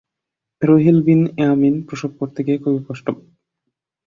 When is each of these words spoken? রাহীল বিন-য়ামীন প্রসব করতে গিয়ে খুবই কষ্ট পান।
রাহীল 0.61 0.97
বিন-য়ামীন 1.05 1.75
প্রসব 1.87 2.11
করতে 2.19 2.39
গিয়ে 2.45 2.61
খুবই 2.63 2.81
কষ্ট 2.87 3.05
পান। 3.07 3.25